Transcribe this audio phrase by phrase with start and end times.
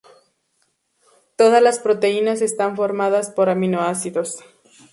[1.37, 4.37] Todas las proteínas están formadas por aminoácidos.